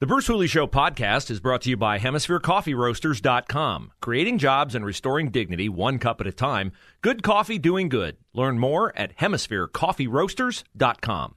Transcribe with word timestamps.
The 0.00 0.06
Bruce 0.06 0.28
Hooley 0.28 0.46
Show 0.46 0.68
podcast 0.68 1.28
is 1.28 1.40
brought 1.40 1.62
to 1.62 1.70
you 1.70 1.76
by 1.76 1.98
HemisphereCoffeeRoasters.com. 1.98 3.90
Creating 4.00 4.38
jobs 4.38 4.76
and 4.76 4.86
restoring 4.86 5.32
dignity 5.32 5.68
one 5.68 5.98
cup 5.98 6.20
at 6.20 6.28
a 6.28 6.32
time. 6.32 6.70
Good 7.00 7.24
coffee 7.24 7.58
doing 7.58 7.88
good. 7.88 8.16
Learn 8.32 8.60
more 8.60 8.96
at 8.96 9.16
HemisphereCoffeeRoasters.com. 9.16 11.34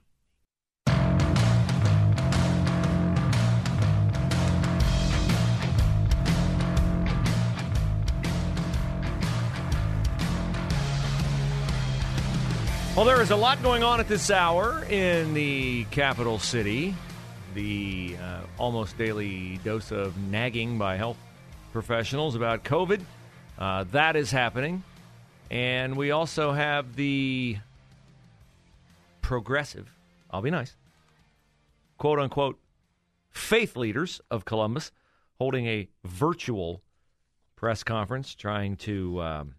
Well, 12.94 13.06
there 13.06 13.22
is 13.22 13.30
a 13.32 13.36
lot 13.36 13.60
going 13.64 13.82
on 13.82 13.98
at 13.98 14.06
this 14.06 14.30
hour 14.30 14.84
in 14.84 15.34
the 15.34 15.82
capital 15.90 16.38
city. 16.38 16.94
The 17.54 18.16
uh, 18.22 18.40
almost 18.58 18.96
daily 18.96 19.58
dose 19.64 19.90
of 19.90 20.16
nagging 20.30 20.78
by 20.78 20.96
health 20.96 21.18
professionals 21.72 22.34
about 22.34 22.64
COVID. 22.64 23.02
Uh, 23.58 23.84
that 23.92 24.16
is 24.16 24.30
happening. 24.30 24.82
And 25.50 25.96
we 25.96 26.10
also 26.10 26.52
have 26.52 26.96
the 26.96 27.58
progressive, 29.20 29.92
I'll 30.30 30.42
be 30.42 30.50
nice, 30.50 30.74
quote 31.98 32.18
unquote, 32.18 32.58
faith 33.30 33.76
leaders 33.76 34.20
of 34.30 34.44
Columbus 34.44 34.92
holding 35.38 35.66
a 35.66 35.88
virtual 36.04 36.82
press 37.56 37.82
conference 37.82 38.34
trying 38.34 38.76
to. 38.76 39.22
Um, 39.22 39.54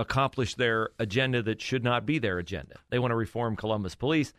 accomplish 0.00 0.54
their 0.54 0.88
agenda 0.98 1.42
that 1.42 1.60
should 1.60 1.84
not 1.84 2.06
be 2.06 2.18
their 2.18 2.38
agenda. 2.38 2.76
They 2.88 2.98
want 2.98 3.10
to 3.10 3.16
reform 3.16 3.54
Columbus 3.54 3.94
Police. 3.94 4.32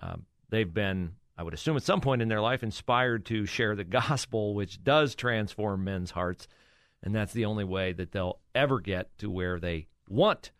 Um, 0.00 0.24
they've 0.48 0.72
been, 0.72 1.12
I 1.36 1.42
would 1.42 1.54
assume, 1.54 1.76
at 1.76 1.82
some 1.82 2.00
point 2.00 2.22
in 2.22 2.28
their 2.28 2.40
life, 2.40 2.62
inspired 2.62 3.26
to 3.26 3.46
share 3.46 3.76
the 3.76 3.84
gospel, 4.00 4.54
which 4.54 4.82
does 4.82 5.14
transform 5.14 5.84
men's 5.84 6.10
hearts. 6.10 6.48
And 7.02 7.14
that's 7.14 7.32
the 7.32 7.46
only 7.46 7.64
way 7.64 7.92
that 7.92 8.12
they'll 8.12 8.40
ever 8.54 8.80
get 8.80 9.16
to 9.18 9.30
where 9.30 9.58
they 9.58 9.86
want 10.08 10.50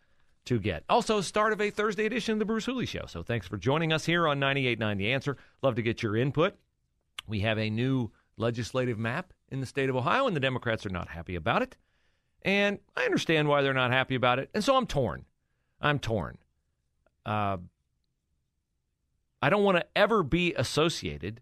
to 0.45 0.59
get. 0.59 0.83
Also, 0.89 1.21
start 1.21 1.53
of 1.53 1.61
a 1.61 1.69
Thursday 1.69 2.05
edition 2.05 2.33
of 2.33 2.39
the 2.39 2.45
Bruce 2.45 2.65
Hooley 2.65 2.85
Show. 2.85 3.05
So 3.07 3.21
thanks 3.21 3.47
for 3.47 3.57
joining 3.57 3.93
us 3.93 4.05
here 4.05 4.27
on 4.27 4.39
98.9 4.39 4.97
The 4.97 5.13
Answer. 5.13 5.37
Love 5.61 5.75
to 5.75 5.81
get 5.81 6.01
your 6.01 6.17
input. 6.17 6.55
We 7.27 7.41
have 7.41 7.59
a 7.59 7.69
new 7.69 8.11
legislative 8.37 8.97
map 8.97 9.33
in 9.49 9.59
the 9.59 9.65
state 9.65 9.89
of 9.89 9.95
Ohio, 9.95 10.25
and 10.25 10.35
the 10.35 10.39
Democrats 10.39 10.85
are 10.85 10.89
not 10.89 11.09
happy 11.09 11.35
about 11.35 11.61
it. 11.61 11.77
And 12.41 12.79
I 12.95 13.05
understand 13.05 13.47
why 13.47 13.61
they're 13.61 13.73
not 13.73 13.91
happy 13.91 14.15
about 14.15 14.39
it. 14.39 14.49
And 14.53 14.63
so 14.63 14.75
I'm 14.75 14.87
torn. 14.87 15.25
I'm 15.79 15.99
torn. 15.99 16.37
Uh, 17.25 17.57
I 19.41 19.49
don't 19.49 19.63
want 19.63 19.77
to 19.77 19.85
ever 19.95 20.23
be 20.23 20.53
associated 20.53 21.41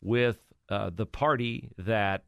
with 0.00 0.38
uh, 0.68 0.90
the 0.94 1.06
party 1.06 1.70
that 1.78 2.24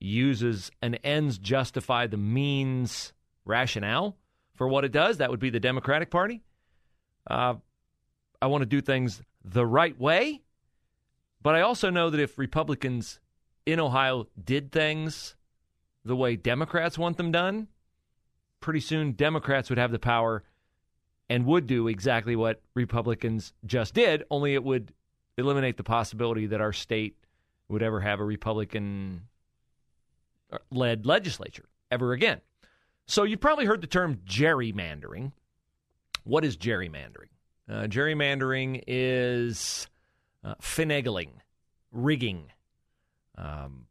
uses 0.00 0.70
an 0.82 0.96
ends 0.96 1.38
justify 1.38 2.06
the 2.06 2.16
means 2.16 3.12
rationale 3.44 4.16
for 4.54 4.68
what 4.68 4.84
it 4.84 4.92
does. 4.92 5.18
That 5.18 5.30
would 5.30 5.40
be 5.40 5.50
the 5.50 5.60
Democratic 5.60 6.10
Party. 6.10 6.42
Uh, 7.28 7.54
I 8.42 8.46
want 8.46 8.62
to 8.62 8.66
do 8.66 8.80
things 8.80 9.22
the 9.44 9.66
right 9.66 9.98
way. 9.98 10.42
But 11.42 11.54
I 11.54 11.60
also 11.60 11.90
know 11.90 12.10
that 12.10 12.20
if 12.20 12.38
Republicans 12.38 13.20
in 13.64 13.78
Ohio 13.78 14.26
did 14.42 14.72
things 14.72 15.36
the 16.04 16.16
way 16.16 16.36
Democrats 16.36 16.98
want 16.98 17.16
them 17.16 17.30
done, 17.30 17.68
pretty 18.60 18.80
soon 18.80 19.12
Democrats 19.12 19.70
would 19.70 19.78
have 19.78 19.92
the 19.92 19.98
power 19.98 20.42
and 21.28 21.46
would 21.46 21.66
do 21.66 21.88
exactly 21.88 22.36
what 22.36 22.60
Republicans 22.74 23.52
just 23.64 23.94
did, 23.94 24.24
only 24.30 24.54
it 24.54 24.62
would 24.62 24.92
eliminate 25.36 25.76
the 25.76 25.84
possibility 25.84 26.46
that 26.46 26.60
our 26.60 26.72
state 26.72 27.16
would 27.68 27.82
ever 27.82 28.00
have 28.00 28.20
a 28.20 28.24
Republican 28.24 29.22
led 30.70 31.06
legislature 31.06 31.68
ever 31.90 32.12
again. 32.12 32.40
So 33.06 33.24
you've 33.24 33.40
probably 33.40 33.66
heard 33.66 33.80
the 33.80 33.86
term 33.86 34.20
gerrymandering. 34.26 35.32
What 36.24 36.44
is 36.44 36.56
gerrymandering? 36.56 37.30
Uh, 37.68 37.82
gerrymandering 37.82 38.82
is 38.86 39.88
uh, 40.44 40.54
finagling, 40.60 41.30
rigging. 41.92 42.52
Um, 43.36 43.86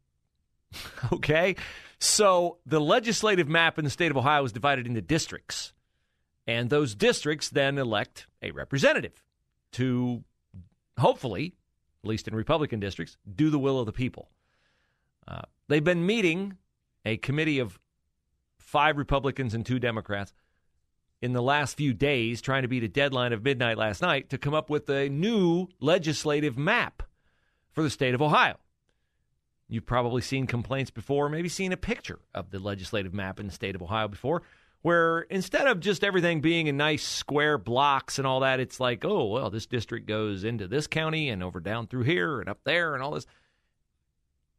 okay? 1.12 1.56
So 1.98 2.58
the 2.66 2.80
legislative 2.80 3.48
map 3.48 3.78
in 3.78 3.84
the 3.84 3.90
state 3.90 4.10
of 4.10 4.16
Ohio 4.16 4.44
is 4.44 4.52
divided 4.52 4.86
into 4.86 5.00
districts. 5.00 5.72
And 6.46 6.70
those 6.70 6.94
districts 6.94 7.48
then 7.48 7.78
elect 7.78 8.26
a 8.42 8.52
representative 8.52 9.22
to 9.72 10.22
hopefully, 10.98 11.54
at 12.04 12.08
least 12.08 12.28
in 12.28 12.34
Republican 12.34 12.80
districts, 12.80 13.16
do 13.34 13.50
the 13.50 13.58
will 13.58 13.80
of 13.80 13.86
the 13.86 13.92
people. 13.92 14.30
Uh, 15.26 15.42
they've 15.68 15.82
been 15.84 16.06
meeting 16.06 16.56
a 17.04 17.16
committee 17.16 17.58
of 17.58 17.78
five 18.58 18.96
Republicans 18.96 19.54
and 19.54 19.66
two 19.66 19.78
Democrats 19.78 20.32
in 21.22 21.32
the 21.32 21.42
last 21.42 21.76
few 21.76 21.94
days, 21.94 22.40
trying 22.40 22.62
to 22.62 22.68
beat 22.68 22.84
a 22.84 22.88
deadline 22.88 23.32
of 23.32 23.42
midnight 23.42 23.78
last 23.78 24.02
night 24.02 24.28
to 24.30 24.38
come 24.38 24.54
up 24.54 24.68
with 24.68 24.88
a 24.88 25.08
new 25.08 25.66
legislative 25.80 26.58
map 26.58 27.02
for 27.72 27.82
the 27.82 27.90
state 27.90 28.14
of 28.14 28.22
Ohio. 28.22 28.56
You've 29.68 29.86
probably 29.86 30.22
seen 30.22 30.46
complaints 30.46 30.90
before, 30.90 31.28
maybe 31.28 31.48
seen 31.48 31.72
a 31.72 31.76
picture 31.76 32.20
of 32.34 32.50
the 32.50 32.58
legislative 32.58 33.12
map 33.12 33.40
in 33.40 33.46
the 33.46 33.52
state 33.52 33.74
of 33.74 33.82
Ohio 33.82 34.08
before, 34.08 34.42
where 34.86 35.22
instead 35.22 35.66
of 35.66 35.80
just 35.80 36.04
everything 36.04 36.40
being 36.40 36.68
in 36.68 36.76
nice 36.76 37.02
square 37.02 37.58
blocks 37.58 38.18
and 38.18 38.26
all 38.26 38.38
that, 38.38 38.60
it's 38.60 38.78
like, 38.78 39.04
oh, 39.04 39.24
well, 39.24 39.50
this 39.50 39.66
district 39.66 40.06
goes 40.06 40.44
into 40.44 40.68
this 40.68 40.86
county 40.86 41.28
and 41.28 41.42
over 41.42 41.58
down 41.58 41.88
through 41.88 42.04
here 42.04 42.38
and 42.38 42.48
up 42.48 42.60
there 42.62 42.94
and 42.94 43.02
all 43.02 43.10
this. 43.10 43.26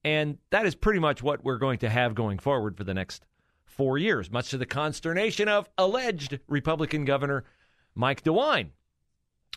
And 0.04 0.38
that 0.50 0.66
is 0.66 0.76
pretty 0.76 1.00
much 1.00 1.24
what 1.24 1.46
we're 1.46 1.58
going 1.58 1.78
to 1.78 1.88
have 1.88 2.14
going 2.14 2.40
forward 2.40 2.76
for 2.76 2.84
the 2.84 2.94
next 2.94 3.26
four 3.64 3.98
years, 3.98 4.30
much 4.30 4.50
to 4.50 4.58
the 4.58 4.66
consternation 4.66 5.48
of 5.48 5.70
alleged 5.78 6.42
Republican 6.50 7.06
Governor 7.06 7.46
Mike 7.96 8.26
DeWine, 8.26 8.72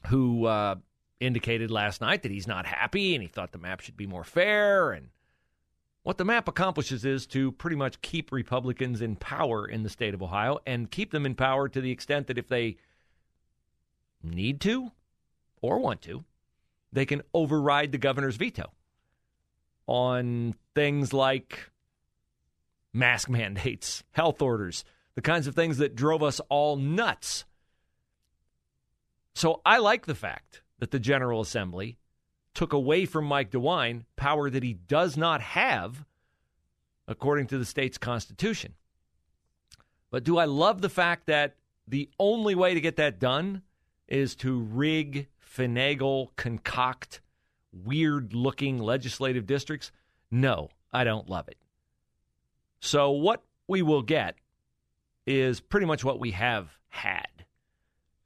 who 0.06 0.44
uh, 0.44 0.76
indicated 1.18 1.72
last 1.72 2.00
night 2.00 2.22
that 2.22 2.30
he's 2.30 2.46
not 2.46 2.64
happy 2.64 3.16
and 3.16 3.22
he 3.22 3.28
thought 3.28 3.50
the 3.50 3.58
map 3.58 3.80
should 3.80 3.96
be 3.96 4.06
more 4.06 4.22
fair 4.22 4.92
and 4.92 5.08
what 6.02 6.18
the 6.18 6.24
map 6.24 6.48
accomplishes 6.48 7.04
is 7.04 7.26
to 7.26 7.52
pretty 7.52 7.76
much 7.76 8.00
keep 8.00 8.32
Republicans 8.32 9.02
in 9.02 9.16
power 9.16 9.66
in 9.66 9.82
the 9.82 9.90
state 9.90 10.14
of 10.14 10.22
Ohio 10.22 10.58
and 10.66 10.90
keep 10.90 11.10
them 11.10 11.26
in 11.26 11.34
power 11.34 11.68
to 11.68 11.80
the 11.80 11.90
extent 11.90 12.26
that 12.26 12.38
if 12.38 12.48
they 12.48 12.76
need 14.22 14.60
to 14.62 14.92
or 15.60 15.78
want 15.78 16.00
to, 16.02 16.24
they 16.92 17.04
can 17.04 17.22
override 17.34 17.92
the 17.92 17.98
governor's 17.98 18.36
veto 18.36 18.70
on 19.86 20.54
things 20.74 21.12
like 21.12 21.70
mask 22.92 23.28
mandates, 23.28 24.02
health 24.12 24.40
orders, 24.40 24.84
the 25.14 25.22
kinds 25.22 25.46
of 25.46 25.54
things 25.54 25.78
that 25.78 25.94
drove 25.94 26.22
us 26.22 26.40
all 26.48 26.76
nuts. 26.76 27.44
So 29.34 29.60
I 29.66 29.78
like 29.78 30.06
the 30.06 30.14
fact 30.14 30.62
that 30.78 30.90
the 30.90 30.98
General 30.98 31.40
Assembly 31.40 31.98
took 32.60 32.74
away 32.74 33.06
from 33.06 33.24
Mike 33.24 33.50
DeWine 33.50 34.04
power 34.16 34.50
that 34.50 34.62
he 34.62 34.74
does 34.74 35.16
not 35.16 35.40
have 35.40 36.04
according 37.08 37.46
to 37.46 37.56
the 37.56 37.64
state's 37.64 37.96
constitution. 37.96 38.74
But 40.10 40.24
do 40.24 40.36
I 40.36 40.44
love 40.44 40.82
the 40.82 40.90
fact 40.90 41.24
that 41.24 41.54
the 41.88 42.10
only 42.18 42.54
way 42.54 42.74
to 42.74 42.80
get 42.82 42.96
that 42.96 43.18
done 43.18 43.62
is 44.08 44.34
to 44.34 44.60
rig, 44.60 45.28
finagle, 45.42 46.36
concoct 46.36 47.22
weird 47.72 48.34
looking 48.34 48.76
legislative 48.76 49.46
districts? 49.46 49.90
No, 50.30 50.68
I 50.92 51.04
don't 51.04 51.30
love 51.30 51.48
it. 51.48 51.56
So, 52.78 53.10
what 53.10 53.42
we 53.68 53.80
will 53.80 54.02
get 54.02 54.34
is 55.26 55.60
pretty 55.60 55.86
much 55.86 56.04
what 56.04 56.20
we 56.20 56.32
have 56.32 56.68
had 56.90 57.39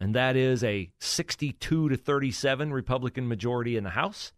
and 0.01 0.15
that 0.15 0.37
is 0.37 0.63
a 0.65 0.91
62 0.99 1.89
to 1.89 1.97
37 1.97 2.73
Republican 2.73 3.29
majority 3.29 3.77
in 3.77 3.85
the 3.85 3.91
House 3.91 4.33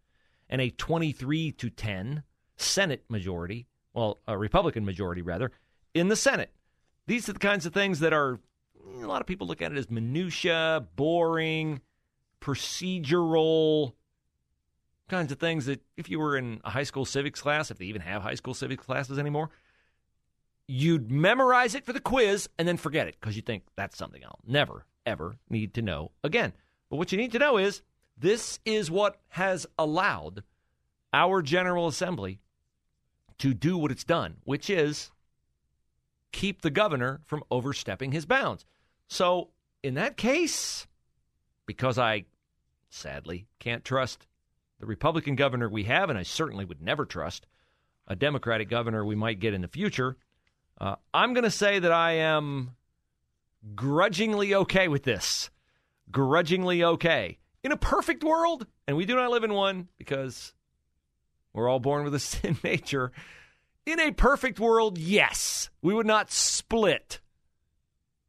and 0.48 0.60
a 0.60 0.70
23 0.70 1.52
to 1.52 1.70
10 1.70 2.22
Senate 2.56 3.04
majority, 3.08 3.66
well, 3.94 4.20
a 4.26 4.36
Republican 4.36 4.84
majority 4.84 5.22
rather, 5.22 5.50
in 5.94 6.08
the 6.08 6.16
Senate. 6.16 6.52
These 7.06 7.28
are 7.28 7.32
the 7.32 7.38
kinds 7.38 7.66
of 7.66 7.72
things 7.72 8.00
that 8.00 8.12
are 8.12 8.40
a 9.02 9.06
lot 9.06 9.20
of 9.20 9.26
people 9.26 9.46
look 9.46 9.62
at 9.62 9.72
it 9.72 9.78
as 9.78 9.90
minutia, 9.90 10.86
boring, 10.96 11.80
procedural, 12.40 13.92
kinds 15.08 15.32
of 15.32 15.38
things 15.38 15.66
that 15.66 15.82
if 15.96 16.10
you 16.10 16.18
were 16.18 16.36
in 16.36 16.60
a 16.64 16.70
high 16.70 16.82
school 16.82 17.04
civics 17.04 17.40
class, 17.40 17.70
if 17.70 17.78
they 17.78 17.84
even 17.86 18.02
have 18.02 18.22
high 18.22 18.34
school 18.34 18.54
civics 18.54 18.84
classes 18.84 19.18
anymore, 19.18 19.50
you'd 20.66 21.10
memorize 21.10 21.74
it 21.74 21.84
for 21.84 21.92
the 21.92 22.00
quiz 22.00 22.48
and 22.58 22.66
then 22.66 22.76
forget 22.76 23.06
it 23.06 23.16
because 23.20 23.36
you 23.36 23.42
think 23.42 23.62
that's 23.76 23.96
something 23.96 24.22
I'll 24.24 24.40
never, 24.46 24.84
ever 25.06 25.36
need 25.48 25.72
to 25.74 25.82
know 25.82 26.10
again. 26.22 26.52
But 26.90 26.96
what 26.96 27.12
you 27.12 27.18
need 27.18 27.32
to 27.32 27.38
know 27.38 27.56
is 27.56 27.82
this 28.18 28.58
is 28.64 28.90
what 28.90 29.18
has 29.28 29.66
allowed 29.78 30.42
our 31.12 31.40
General 31.40 31.86
Assembly 31.86 32.40
to 33.38 33.54
do 33.54 33.78
what 33.78 33.90
it's 33.90 34.04
done, 34.04 34.36
which 34.44 34.68
is 34.68 35.10
keep 36.32 36.62
the 36.62 36.70
governor 36.70 37.20
from 37.24 37.42
overstepping 37.50 38.12
his 38.12 38.26
bounds. 38.26 38.64
So, 39.08 39.50
in 39.82 39.94
that 39.94 40.16
case, 40.16 40.86
because 41.66 41.98
I 41.98 42.24
sadly 42.90 43.46
can't 43.58 43.84
trust 43.84 44.26
the 44.80 44.86
Republican 44.86 45.36
governor 45.36 45.68
we 45.68 45.84
have, 45.84 46.10
and 46.10 46.18
I 46.18 46.22
certainly 46.22 46.64
would 46.64 46.82
never 46.82 47.04
trust 47.04 47.46
a 48.06 48.16
Democratic 48.16 48.68
governor 48.68 49.04
we 49.04 49.14
might 49.14 49.40
get 49.40 49.54
in 49.54 49.62
the 49.62 49.68
future, 49.68 50.16
uh, 50.80 50.96
I'm 51.14 51.32
going 51.34 51.44
to 51.44 51.50
say 51.50 51.78
that 51.78 51.92
I 51.92 52.12
am 52.12 52.72
grudgingly 53.74 54.54
okay 54.54 54.88
with 54.88 55.02
this. 55.02 55.50
Grudgingly 56.10 56.84
okay. 56.84 57.38
In 57.62 57.72
a 57.72 57.76
perfect 57.76 58.22
world, 58.22 58.66
and 58.86 58.96
we 58.96 59.06
do 59.06 59.16
not 59.16 59.30
live 59.30 59.44
in 59.44 59.52
one 59.52 59.88
because 59.98 60.54
we're 61.52 61.68
all 61.68 61.80
born 61.80 62.04
with 62.04 62.14
a 62.14 62.18
sin 62.20 62.56
nature. 62.62 63.12
In 63.84 64.00
a 64.00 64.12
perfect 64.12 64.60
world, 64.60 64.98
yes, 64.98 65.70
we 65.82 65.94
would 65.94 66.06
not 66.06 66.30
split 66.30 67.20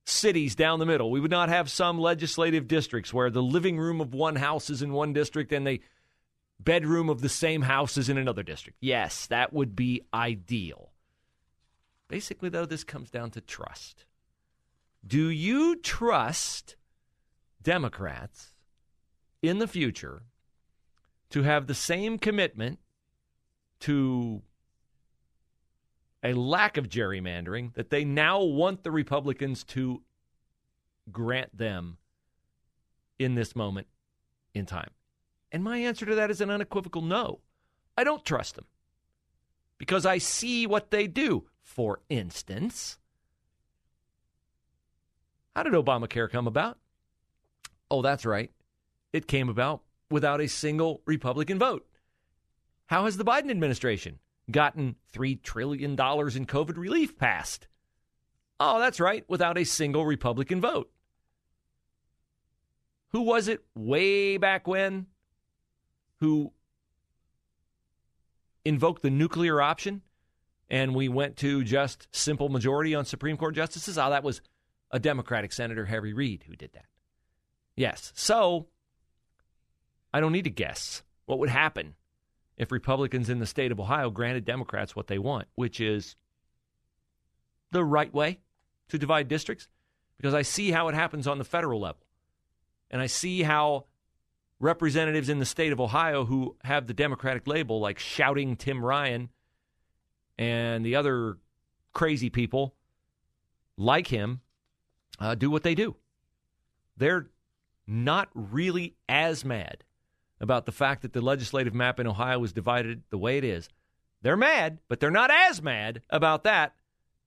cities 0.06 0.56
down 0.56 0.80
the 0.80 0.86
middle. 0.86 1.12
We 1.12 1.20
would 1.20 1.32
not 1.32 1.50
have 1.50 1.70
some 1.70 2.00
legislative 2.00 2.68
districts 2.68 3.14
where 3.14 3.30
the 3.30 3.44
living 3.44 3.78
room 3.78 4.00
of 4.00 4.14
one 4.14 4.38
house 4.38 4.70
is 4.70 4.82
in 4.82 4.94
one 4.94 5.14
district 5.14 5.52
and 5.52 5.68
the 5.68 5.82
bedroom 6.60 7.10
of 7.10 7.22
the 7.22 7.30
same 7.30 7.64
house 7.64 7.98
is 7.98 8.10
in 8.10 8.18
another 8.18 8.44
district. 8.44 8.78
Yes, 8.82 9.28
that 9.28 9.52
would 9.52 9.76
be 9.76 10.02
ideal. 10.14 10.92
Basically, 12.08 12.50
though, 12.50 12.66
this 12.66 12.84
comes 12.84 13.12
down 13.12 13.32
to 13.32 13.42
trust. 13.42 14.06
Do 15.08 15.30
you 15.30 15.78
trust 15.78 16.76
Democrats 17.62 18.52
in 19.42 19.60
the 19.60 19.68
future 19.68 20.24
to 21.30 21.44
have 21.44 21.68
the 21.68 21.74
same 21.74 22.18
commitment 22.18 22.80
to 23.82 24.42
a 26.24 26.34
lack 26.34 26.76
of 26.76 26.90
gerrymandering 26.90 27.74
that 27.76 27.90
they 27.90 28.04
now 28.04 28.44
want 28.44 28.84
the 28.84 28.92
Republicans 28.92 29.64
to 29.64 30.02
grant 31.10 31.58
them 31.58 31.98
in 33.18 33.36
this 33.36 33.56
moment 33.56 33.88
in 34.54 34.66
time? 34.66 34.92
And 35.54 35.64
my 35.64 35.78
answer 35.78 36.06
to 36.06 36.16
that 36.16 36.32
is 36.32 36.42
an 36.42 36.50
unequivocal 36.50 37.02
no. 37.02 37.40
I 37.96 38.04
don't 38.04 38.26
trust 38.26 38.56
them 38.56 38.66
because 39.78 40.06
I 40.06 40.18
see 40.18 40.68
what 40.68 40.92
they 40.92 41.08
do. 41.08 41.46
For 41.62 42.02
instance, 42.10 42.98
how 45.58 45.64
did 45.64 45.74
Obamacare 45.74 46.30
come 46.30 46.46
about? 46.46 46.78
Oh, 47.90 48.04
that's 48.04 48.28
right. 48.28 48.52
It 49.12 49.28
came 49.28 49.50
about 49.50 49.82
without 50.12 50.40
a 50.40 50.48
single 50.48 51.02
Republican 51.08 51.58
vote. 51.58 51.84
How 52.86 53.06
has 53.06 53.18
the 53.18 53.26
Biden 53.26 53.50
administration 53.50 54.20
gotten 54.52 54.98
$3 55.16 55.42
trillion 55.42 55.94
in 55.94 55.96
COVID 55.98 56.78
relief 56.78 57.18
passed? 57.18 57.68
Oh, 58.60 58.80
that's 58.80 59.00
right, 59.00 59.26
without 59.28 59.58
a 59.58 59.64
single 59.64 60.06
Republican 60.06 60.62
vote. 60.62 60.92
Who 63.14 63.24
was 63.24 63.48
it 63.48 63.66
way 63.74 64.38
back 64.38 64.68
when 64.68 65.08
who 66.20 66.54
invoked 68.64 69.02
the 69.02 69.10
nuclear 69.10 69.60
option 69.60 70.04
and 70.70 70.94
we 70.94 71.08
went 71.08 71.36
to 71.38 71.64
just 71.64 72.08
simple 72.12 72.50
majority 72.50 72.94
on 72.94 73.06
Supreme 73.06 73.38
Court 73.38 73.56
justices? 73.56 73.98
Oh, 73.98 74.12
that 74.12 74.24
was 74.24 74.40
a 74.92 75.00
Democratic 75.00 75.54
Senator, 75.54 75.86
Harry 75.86 76.14
Reid, 76.14 76.44
who 76.48 76.56
did 76.56 76.72
that. 76.74 76.86
Yes. 77.76 78.12
So 78.16 78.68
I 80.14 80.20
don't 80.20 80.32
need 80.32 80.46
to 80.46 80.50
guess 80.50 81.04
what 81.26 81.40
would 81.40 81.50
happen 81.50 81.96
if 82.58 82.72
Republicans 82.72 83.30
in 83.30 83.40
the 83.40 83.46
state 83.46 83.72
of 83.72 83.80
Ohio 83.80 84.10
granted 84.10 84.46
Democrats 84.46 84.96
what 84.96 85.08
they 85.08 85.20
want, 85.20 85.48
which 85.56 85.80
is 85.80 86.16
the 87.72 87.84
right 87.84 88.14
way 88.14 88.40
to 88.90 88.98
divide 88.98 89.28
districts, 89.28 89.68
because 90.18 90.34
I 90.34 90.42
see 90.42 90.72
how 90.72 90.88
it 90.88 90.96
happens 90.96 91.28
on 91.28 91.38
the 91.38 91.44
federal 91.44 91.82
level. 91.82 92.02
And 92.90 93.02
I 93.02 93.08
see 93.08 93.44
how 93.44 93.86
representatives 94.60 95.30
in 95.30 95.40
the 95.40 95.46
state 95.46 95.72
of 95.72 95.80
Ohio 95.80 96.26
who 96.26 96.56
have 96.64 96.88
the 96.88 96.94
Democratic 96.94 97.46
label, 97.46 97.80
like 97.80 98.00
shouting 98.00 98.56
Tim 98.56 98.84
Ryan 98.84 99.30
and 100.38 100.86
the 100.86 100.96
other 100.96 101.38
crazy 101.94 102.30
people 102.30 102.74
like 103.78 104.08
him, 104.08 104.42
uh, 105.20 105.36
do 105.36 105.50
what 105.50 105.64
they 105.64 105.76
do. 105.76 105.96
They're 106.96 107.28
not 107.86 108.30
really 108.34 108.96
as 109.08 109.46
mad 109.46 109.84
about 110.40 110.66
the 110.66 110.72
fact 110.72 111.02
that 111.02 111.14
the 111.14 111.22
legislative 111.22 111.74
map 111.74 112.00
in 112.00 112.08
Ohio 112.08 112.44
is 112.44 112.54
divided 112.54 113.04
the 113.10 113.18
way 113.18 113.38
it 113.38 113.44
is. 113.44 113.70
They're 114.22 114.38
mad, 114.38 114.80
but 114.88 115.00
they're 115.00 115.12
not 115.12 115.32
as 115.32 115.62
mad 115.62 116.02
about 116.10 116.44
that 116.44 116.76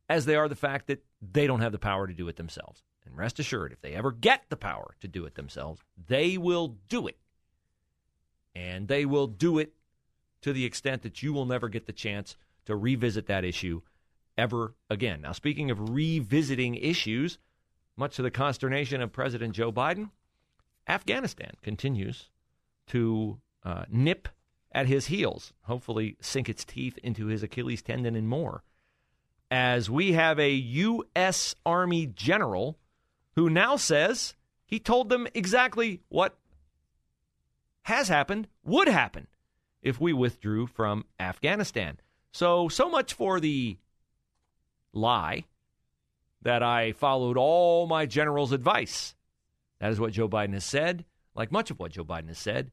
as 0.09 0.25
they 0.25 0.37
are 0.37 0.49
the 0.49 0.57
fact 0.57 0.89
that 0.89 1.05
they 1.21 1.47
don't 1.47 1.61
have 1.61 1.73
the 1.73 1.79
power 1.79 2.07
to 2.07 2.15
do 2.15 2.29
it 2.29 2.37
themselves. 2.37 2.83
And 3.07 3.17
rest 3.17 3.39
assured, 3.39 3.73
if 3.73 3.81
they 3.81 3.95
ever 3.95 4.13
get 4.13 4.45
the 4.49 4.57
power 4.57 4.95
to 5.01 5.09
do 5.09 5.25
it 5.25 5.35
themselves, 5.35 5.83
they 6.07 6.37
will 6.37 6.77
do 6.89 7.07
it. 7.07 7.17
And 8.55 8.89
they 8.89 9.05
will 9.05 9.27
do 9.27 9.59
it 9.59 9.73
to 10.43 10.53
the 10.53 10.65
extent 10.65 11.03
that 11.03 11.23
you 11.23 11.33
will 11.33 11.47
never 11.47 11.69
get 11.69 11.87
the 11.87 11.93
chance 11.93 12.37
to 12.67 12.77
revisit 12.77 13.27
that 13.27 13.45
issue 13.45 13.83
ever 14.37 14.75
again. 14.89 15.21
Now, 15.23 15.33
speaking 15.33 15.71
of 15.71 15.91
revisiting 15.91 16.75
issues, 16.75 17.39
much 18.01 18.17
to 18.17 18.23
the 18.23 18.31
consternation 18.31 19.01
of 19.01 19.13
President 19.13 19.55
Joe 19.55 19.71
Biden, 19.71 20.11
Afghanistan 20.89 21.53
continues 21.63 22.31
to 22.89 23.39
uh, 23.63 23.85
nip 23.89 24.27
at 24.73 24.87
his 24.87 25.07
heels, 25.07 25.53
hopefully 25.63 26.17
sink 26.21 26.49
its 26.49 26.65
teeth 26.65 26.99
into 27.05 27.27
his 27.27 27.43
Achilles 27.43 27.83
tendon 27.83 28.17
and 28.17 28.27
more. 28.27 28.65
As 29.51 29.91
we 29.91 30.13
have 30.13 30.41
a 30.41 30.51
U.S. 30.51 31.55
Army 31.67 32.07
general 32.07 32.79
who 33.37 33.51
now 33.51 33.77
says 33.77 34.35
he 34.65 34.79
told 34.79 35.09
them 35.09 35.27
exactly 35.35 36.01
what 36.09 36.39
has 37.83 38.09
happened, 38.09 38.49
would 38.65 38.89
happen 38.89 39.27
if 39.83 40.01
we 40.01 40.13
withdrew 40.13 40.67
from 40.67 41.05
Afghanistan. 41.19 41.99
So, 42.33 42.69
so 42.69 42.89
much 42.89 43.13
for 43.13 43.41
the 43.41 43.77
lie 44.93 45.45
that 46.43 46.63
I 46.63 46.93
followed 46.93 47.37
all 47.37 47.87
my 47.87 48.07
general's 48.07 48.53
advice. 48.53 49.15
That 49.81 49.91
is 49.91 50.01
what 50.01 50.13
Joe 50.13 50.29
Biden 50.29 50.55
has 50.55 50.65
said. 50.65 51.05
Like 51.35 51.53
much 51.53 51.71
of 51.71 51.79
what 51.79 51.93
Joe 51.93 52.05
Biden 52.05 52.29
has 52.29 52.39
said, 52.39 52.71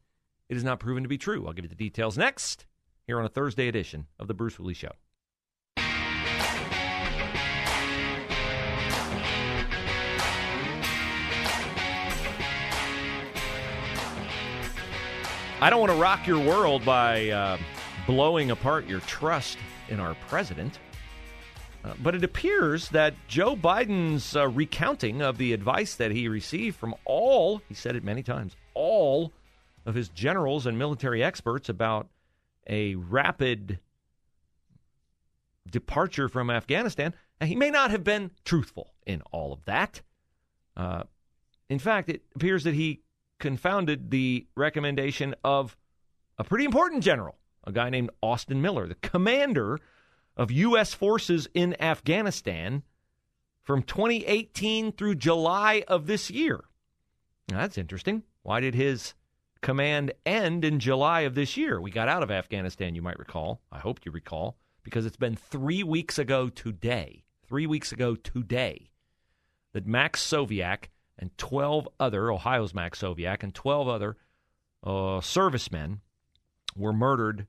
it 0.50 0.58
is 0.58 0.64
not 0.64 0.80
proven 0.80 1.04
to 1.04 1.10
be 1.10 1.18
true. 1.18 1.46
I'll 1.46 1.54
give 1.54 1.66
you 1.66 1.70
the 1.70 1.76
details 1.76 2.18
next 2.18 2.66
here 3.06 3.20
on 3.20 3.26
a 3.26 3.30
Thursday 3.30 3.68
edition 3.68 4.08
of 4.20 4.28
The 4.28 4.34
Bruce 4.34 4.56
Hooley 4.56 4.74
Show. 4.74 4.92
I 15.60 15.72
don't 15.72 15.80
want 15.80 15.92
to 15.92 15.98
rock 15.98 16.28
your 16.28 16.40
world 16.40 16.86
by 16.86 17.30
uh, 17.30 17.58
blowing 18.06 18.52
apart 18.52 18.86
your 18.86 19.00
trust 19.02 19.58
in 19.90 20.00
our 20.00 20.14
president. 20.28 20.78
Uh, 21.88 21.94
but 22.04 22.16
it 22.16 22.24
appears 22.24 22.90
that 22.90 23.14
Joe 23.30 23.56
Biden's 23.56 24.36
uh, 24.36 24.50
recounting 24.50 25.22
of 25.22 25.38
the 25.38 25.54
advice 25.54 25.96
that 25.96 26.12
he 26.12 26.28
received 26.28 26.76
from 26.76 26.94
all, 27.06 27.62
he 27.70 27.74
said 27.74 27.96
it 27.96 28.04
many 28.04 28.24
times, 28.24 28.58
all 28.74 29.32
of 29.86 29.96
his 29.96 30.10
generals 30.10 30.66
and 30.66 30.78
military 30.78 31.24
experts 31.24 31.70
about 31.70 32.08
a 32.68 32.96
rapid 32.96 33.80
departure 35.70 36.28
from 36.28 36.50
Afghanistan, 36.50 37.14
he 37.42 37.56
may 37.56 37.70
not 37.70 37.92
have 37.92 38.04
been 38.04 38.32
truthful 38.44 38.92
in 39.06 39.22
all 39.32 39.54
of 39.54 39.64
that. 39.64 40.02
Uh, 40.76 41.04
in 41.70 41.80
fact, 41.80 42.10
it 42.10 42.24
appears 42.36 42.66
that 42.66 42.74
he 42.74 43.02
confounded 43.40 44.12
the 44.12 44.46
recommendation 44.56 45.36
of 45.42 45.78
a 46.38 46.44
pretty 46.44 46.66
important 46.66 47.02
general, 47.02 47.38
a 47.64 47.72
guy 47.72 47.90
named 47.90 48.10
Austin 48.22 48.62
Miller, 48.62 48.88
the 48.88 48.96
commander 48.96 49.80
of 50.38 50.52
U.S. 50.52 50.94
forces 50.94 51.50
in 51.54 51.76
Afghanistan 51.82 52.84
from 53.64 53.84
2018 53.84 54.94
through 54.94 55.16
July 55.16 55.84
of 55.90 56.08
this 56.08 56.32
year. 56.32 56.64
Now, 57.50 57.58
that's 57.58 57.78
interesting. 57.78 58.24
Why 58.44 58.62
did 58.62 58.76
his 58.76 59.14
command 59.62 60.14
end 60.26 60.64
in 60.64 60.80
July 60.80 61.22
of 61.22 61.36
this 61.36 61.58
year. 61.58 61.82
We 61.82 61.92
got 61.92 62.08
out 62.08 62.24
of 62.24 62.32
Afghanistan, 62.32 62.96
you 62.96 63.02
might 63.02 63.20
recall. 63.20 63.62
I 63.72 63.80
hope 63.80 64.00
you 64.06 64.12
recall, 64.12 64.58
because 64.84 65.06
it's 65.06 65.18
been 65.18 65.36
three 65.36 65.84
weeks 65.84 66.18
ago 66.18 66.50
today, 66.50 67.24
three 67.48 67.68
weeks 67.68 67.92
ago 67.92 68.16
today, 68.16 68.92
that 69.74 69.86
Max 69.86 70.24
Soviak 70.24 70.86
and 71.20 71.36
12 71.38 71.88
other, 72.00 72.32
Ohio's 72.32 72.74
Max 72.74 73.02
Soviak, 73.02 73.44
and 73.44 73.54
12 73.54 73.88
other 73.88 74.18
uh, 74.84 75.22
servicemen 75.22 76.02
were 76.76 76.94
murdered 76.94 77.48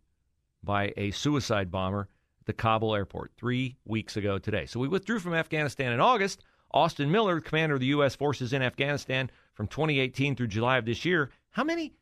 by 0.62 0.92
a 0.96 1.10
suicide 1.10 1.70
bomber 1.70 2.08
the 2.48 2.52
Kabul 2.54 2.96
airport 2.96 3.30
three 3.36 3.76
weeks 3.84 4.16
ago 4.16 4.38
today. 4.38 4.64
So 4.64 4.80
we 4.80 4.88
withdrew 4.88 5.20
from 5.20 5.34
Afghanistan 5.34 5.92
in 5.92 6.00
August. 6.00 6.42
Austin 6.72 7.10
Miller, 7.10 7.40
commander 7.40 7.74
of 7.74 7.80
the 7.80 7.86
U.S. 7.86 8.16
forces 8.16 8.54
in 8.54 8.62
Afghanistan 8.62 9.30
from 9.52 9.68
2018 9.68 10.34
through 10.34 10.46
July 10.48 10.78
of 10.78 10.86
this 10.86 11.04
year. 11.04 11.30
How 11.50 11.62
many? 11.62 11.92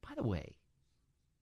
By 0.00 0.14
the 0.16 0.22
way, 0.22 0.56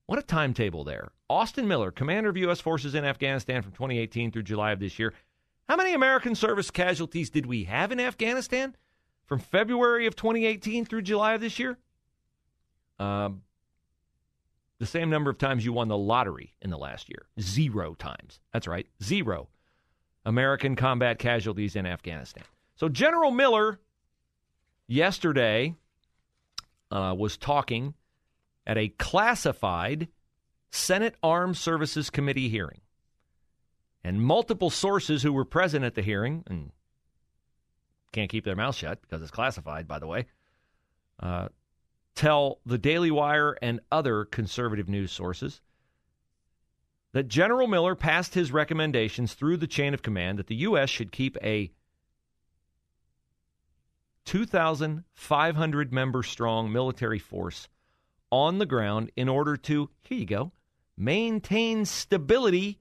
what 0.07 0.17
a 0.17 0.23
timetable 0.23 0.83
there. 0.83 1.11
Austin 1.29 1.67
Miller, 1.67 1.91
commander 1.91 2.29
of 2.29 2.37
U.S. 2.37 2.59
forces 2.59 2.95
in 2.95 3.05
Afghanistan 3.05 3.61
from 3.61 3.73
2018 3.73 4.31
through 4.31 4.43
July 4.43 4.71
of 4.71 4.79
this 4.79 4.97
year. 4.97 5.13
How 5.69 5.75
many 5.75 5.93
American 5.93 6.33
service 6.33 6.71
casualties 6.71 7.29
did 7.29 7.45
we 7.45 7.65
have 7.65 7.91
in 7.91 7.99
Afghanistan 7.99 8.75
from 9.27 9.39
February 9.39 10.07
of 10.07 10.15
2018 10.15 10.85
through 10.85 11.03
July 11.03 11.33
of 11.33 11.41
this 11.41 11.59
year? 11.59 11.77
Um, 12.97 13.43
the 14.79 14.85
same 14.85 15.09
number 15.09 15.29
of 15.29 15.37
times 15.37 15.65
you 15.65 15.73
won 15.73 15.87
the 15.87 15.97
lottery 15.97 16.53
in 16.61 16.69
the 16.69 16.77
last 16.77 17.09
year. 17.09 17.25
Zero 17.39 17.93
times. 17.95 18.39
That's 18.53 18.67
right, 18.67 18.87
zero 19.01 19.49
American 20.25 20.75
combat 20.75 21.19
casualties 21.19 21.75
in 21.75 21.85
Afghanistan. 21.85 22.43
So 22.75 22.89
General 22.89 23.31
Miller 23.31 23.79
yesterday 24.87 25.75
uh, 26.91 27.15
was 27.17 27.37
talking 27.37 27.93
at 28.65 28.77
a 28.77 28.89
classified 28.89 30.09
Senate 30.69 31.15
Armed 31.23 31.57
Services 31.57 32.09
Committee 32.09 32.49
hearing. 32.49 32.81
And 34.03 34.21
multiple 34.21 34.69
sources 34.69 35.23
who 35.23 35.33
were 35.33 35.45
present 35.45 35.83
at 35.83 35.95
the 35.95 36.01
hearing, 36.01 36.43
and 36.47 36.71
can't 38.11 38.29
keep 38.29 38.45
their 38.45 38.55
mouth 38.55 38.75
shut 38.75 39.01
because 39.01 39.21
it's 39.21 39.31
classified, 39.31 39.87
by 39.87 39.99
the 39.99 40.07
way, 40.07 40.25
uh, 41.21 41.47
tell 42.17 42.59
the 42.65 42.77
Daily 42.77 43.11
Wire 43.11 43.57
and 43.61 43.79
other 43.91 44.25
conservative 44.25 44.89
news 44.89 45.11
sources 45.11 45.61
that 47.13 47.27
General 47.27 47.67
Miller 47.67 47.95
passed 47.95 48.33
his 48.33 48.51
recommendations 48.51 49.33
through 49.33 49.57
the 49.57 49.67
chain 49.67 49.93
of 49.93 50.01
command 50.01 50.39
that 50.39 50.47
the 50.47 50.55
U.S. 50.55 50.89
should 50.89 51.11
keep 51.11 51.37
a 51.41 51.71
2,500 54.25 55.93
member 55.93 56.23
strong 56.23 56.71
military 56.71 57.19
force 57.19 57.69
on 58.29 58.57
the 58.57 58.65
ground 58.65 59.11
in 59.15 59.29
order 59.29 59.55
to, 59.55 59.89
here 60.01 60.17
you 60.17 60.25
go, 60.25 60.51
maintain 60.97 61.85
stability 61.85 62.79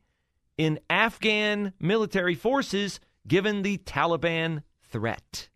in 0.59 0.81
Afghan 0.91 1.73
military 1.79 2.35
forces 2.35 3.01
given 3.29 3.63
the 3.63 3.79
Taliban 3.79 4.63
threat. 4.83 5.51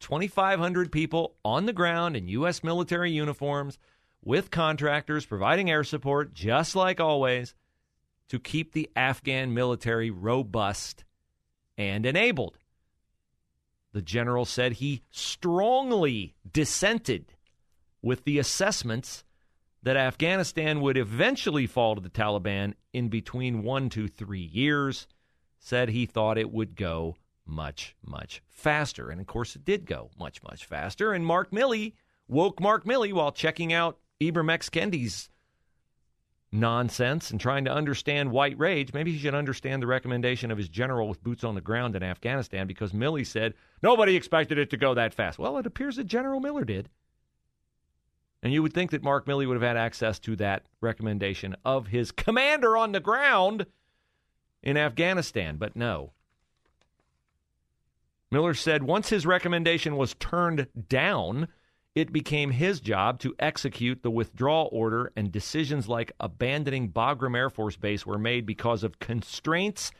2,500 0.00 0.92
people 0.92 1.34
on 1.44 1.66
the 1.66 1.72
ground 1.72 2.16
in 2.16 2.28
U.S. 2.28 2.62
military 2.62 3.10
uniforms 3.10 3.78
with 4.22 4.50
contractors 4.50 5.26
providing 5.26 5.70
air 5.70 5.84
support, 5.84 6.34
just 6.34 6.74
like 6.74 7.00
always, 7.00 7.54
to 8.28 8.38
keep 8.38 8.72
the 8.72 8.90
Afghan 8.96 9.54
military 9.54 10.10
robust 10.10 11.04
and 11.78 12.04
enabled. 12.04 12.58
The 13.92 14.02
general 14.02 14.44
said 14.44 14.74
he 14.74 15.02
strongly 15.10 16.34
dissented 16.50 17.34
with 18.02 18.24
the 18.24 18.38
assessments 18.38 19.24
that 19.82 19.96
Afghanistan 19.96 20.80
would 20.80 20.96
eventually 20.96 21.66
fall 21.66 21.94
to 21.94 22.00
the 22.00 22.10
Taliban 22.10 22.74
in 22.92 23.08
between 23.08 23.62
one 23.62 23.88
to 23.90 24.08
three 24.08 24.40
years, 24.40 25.06
said 25.60 25.88
he 25.88 26.04
thought 26.06 26.38
it 26.38 26.50
would 26.50 26.76
go 26.76 27.16
much, 27.46 27.96
much 28.04 28.42
faster. 28.48 29.10
And 29.10 29.20
of 29.20 29.26
course, 29.26 29.56
it 29.56 29.64
did 29.64 29.86
go 29.86 30.10
much, 30.18 30.42
much 30.42 30.64
faster. 30.64 31.12
And 31.12 31.24
Mark 31.24 31.50
Milley, 31.50 31.94
woke 32.28 32.60
Mark 32.60 32.84
Milley, 32.84 33.12
while 33.12 33.32
checking 33.32 33.72
out 33.72 33.98
Ibram 34.20 34.50
X. 34.50 34.68
Kendi's 34.68 35.30
nonsense 36.52 37.30
and 37.30 37.40
trying 37.40 37.64
to 37.64 37.72
understand 37.72 38.30
white 38.30 38.58
rage, 38.58 38.92
maybe 38.92 39.12
he 39.12 39.18
should 39.18 39.34
understand 39.34 39.82
the 39.82 39.86
recommendation 39.86 40.50
of 40.50 40.58
his 40.58 40.68
general 40.68 41.08
with 41.08 41.22
boots 41.22 41.44
on 41.44 41.54
the 41.54 41.60
ground 41.60 41.96
in 41.96 42.02
Afghanistan 42.02 42.66
because 42.66 42.92
Milley 42.92 43.26
said 43.26 43.54
nobody 43.82 44.16
expected 44.16 44.58
it 44.58 44.70
to 44.70 44.76
go 44.76 44.94
that 44.94 45.14
fast. 45.14 45.38
Well, 45.38 45.58
it 45.58 45.66
appears 45.66 45.96
that 45.96 46.04
General 46.04 46.40
Miller 46.40 46.64
did. 46.64 46.88
And 48.42 48.52
you 48.52 48.62
would 48.62 48.72
think 48.72 48.90
that 48.92 49.02
Mark 49.02 49.26
Milley 49.26 49.46
would 49.46 49.54
have 49.54 49.62
had 49.62 49.76
access 49.76 50.18
to 50.20 50.36
that 50.36 50.64
recommendation 50.80 51.56
of 51.64 51.88
his 51.88 52.12
commander 52.12 52.76
on 52.76 52.92
the 52.92 53.00
ground 53.00 53.66
in 54.62 54.76
Afghanistan, 54.76 55.56
but 55.56 55.74
no. 55.74 56.12
Miller 58.30 58.54
said 58.54 58.82
once 58.82 59.08
his 59.08 59.26
recommendation 59.26 59.96
was 59.96 60.14
turned 60.14 60.66
down, 60.88 61.48
it 61.94 62.12
became 62.12 62.50
his 62.50 62.80
job 62.80 63.18
to 63.20 63.34
execute 63.38 64.02
the 64.02 64.10
withdrawal 64.10 64.68
order, 64.72 65.12
and 65.16 65.32
decisions 65.32 65.88
like 65.88 66.12
abandoning 66.20 66.92
Bagram 66.92 67.36
Air 67.36 67.48
Force 67.48 67.76
Base 67.76 68.04
were 68.04 68.18
made 68.18 68.44
because 68.44 68.82
of 68.84 68.98
constraints 68.98 69.92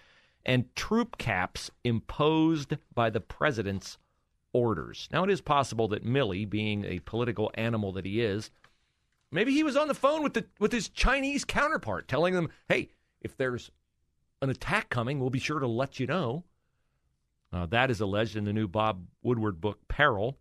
and 0.44 0.74
troop 0.76 1.18
caps 1.18 1.70
imposed 1.84 2.76
by 2.94 3.10
the 3.10 3.20
president's 3.20 3.98
orders. 4.52 5.08
Now, 5.12 5.24
it 5.24 5.30
is 5.30 5.40
possible 5.40 5.88
that 5.88 6.04
Milley, 6.04 6.48
being 6.48 6.84
a 6.84 7.00
political 7.00 7.50
animal 7.54 7.92
that 7.92 8.04
he 8.04 8.20
is, 8.20 8.50
maybe 9.30 9.52
he 9.52 9.62
was 9.62 9.76
on 9.76 9.88
the 9.88 9.94
phone 9.94 10.22
with 10.22 10.34
the 10.34 10.46
with 10.58 10.72
his 10.72 10.88
Chinese 10.88 11.44
counterpart, 11.44 12.08
telling 12.08 12.34
them, 12.34 12.50
"Hey, 12.68 12.90
if 13.20 13.36
there's 13.36 13.70
an 14.42 14.50
attack 14.50 14.88
coming, 14.88 15.18
we'll 15.18 15.30
be 15.30 15.38
sure 15.38 15.60
to 15.60 15.66
let 15.66 15.98
you 16.00 16.06
know." 16.06 16.44
Uh, 17.56 17.64
that 17.66 17.90
is 17.90 18.02
alleged 18.02 18.36
in 18.36 18.44
the 18.44 18.52
new 18.52 18.68
Bob 18.68 19.02
Woodward 19.22 19.60
book, 19.60 19.78
Peril, 19.88 20.36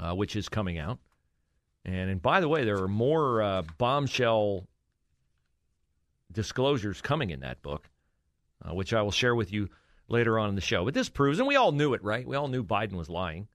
uh, 0.00 0.14
which 0.14 0.34
is 0.34 0.48
coming 0.48 0.78
out. 0.78 0.98
And, 1.84 2.10
and 2.10 2.22
by 2.22 2.40
the 2.40 2.48
way, 2.48 2.64
there 2.64 2.78
are 2.78 2.88
more 2.88 3.42
uh, 3.42 3.62
bombshell 3.76 4.66
disclosures 6.32 7.02
coming 7.02 7.30
in 7.30 7.40
that 7.40 7.60
book, 7.60 7.90
uh, 8.64 8.74
which 8.74 8.94
I 8.94 9.02
will 9.02 9.10
share 9.10 9.34
with 9.34 9.52
you 9.52 9.68
later 10.08 10.38
on 10.38 10.48
in 10.48 10.54
the 10.54 10.62
show. 10.62 10.86
But 10.86 10.94
this 10.94 11.10
proves, 11.10 11.38
and 11.38 11.46
we 11.46 11.56
all 11.56 11.72
knew 11.72 11.92
it, 11.92 12.02
right? 12.02 12.26
We 12.26 12.36
all 12.36 12.48
knew 12.48 12.64
Biden 12.64 12.94
was 12.94 13.10
lying 13.10 13.46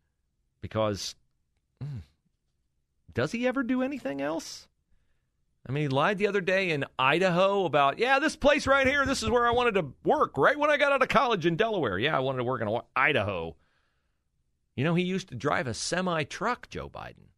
because 0.61 1.15
mm, 1.83 2.01
does 3.11 3.31
he 3.31 3.47
ever 3.47 3.63
do 3.63 3.81
anything 3.81 4.21
else? 4.21 4.67
I 5.67 5.71
mean, 5.71 5.83
he 5.83 5.87
lied 5.89 6.17
the 6.17 6.27
other 6.27 6.39
day 6.39 6.69
in 6.69 6.85
Idaho 6.97 7.65
about, 7.65 7.99
yeah, 7.99 8.19
this 8.19 8.37
place 8.37 8.65
right 8.67 8.87
here, 8.87 9.05
this 9.05 9.21
is 9.21 9.29
where 9.29 9.45
I 9.45 9.51
wanted 9.51 9.73
to 9.73 9.93
work 10.05 10.37
right 10.37 10.57
when 10.57 10.69
I 10.69 10.77
got 10.77 10.93
out 10.93 11.01
of 11.01 11.09
college 11.09 11.45
in 11.45 11.57
Delaware. 11.57 11.99
Yeah, 11.99 12.15
I 12.15 12.21
wanted 12.21 12.37
to 12.37 12.43
work 12.45 12.61
in 12.61 12.79
Idaho. 12.95 13.55
You 14.75 14.85
know, 14.85 14.95
he 14.95 15.03
used 15.03 15.29
to 15.29 15.35
drive 15.35 15.67
a 15.67 15.73
semi 15.73 16.23
truck, 16.23 16.69
Joe 16.69 16.89
Biden. 16.89 17.31